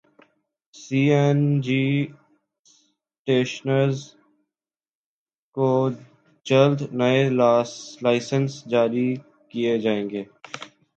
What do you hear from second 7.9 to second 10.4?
licence جاری کیے جائیں گے